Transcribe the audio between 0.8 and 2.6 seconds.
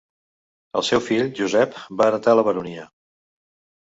seu fill, Josep, va heretar la